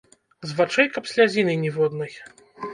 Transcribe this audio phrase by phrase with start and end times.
[0.51, 2.19] З вачэй каб слязіны ніводнай.